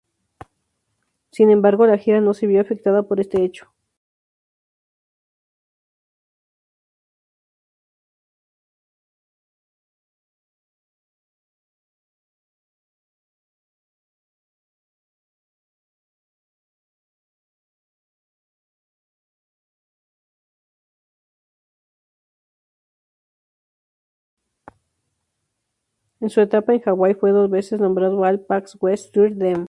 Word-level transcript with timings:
En 26.19 26.29
su 26.29 26.39
etapa 26.39 26.71
en 26.75 26.83
Hawaii 26.85 27.15
fue 27.15 27.31
dos 27.31 27.49
veces 27.49 27.79
nombrado 27.79 28.21
All-PacWest 28.23 29.11
Third 29.11 29.39
Team. 29.39 29.59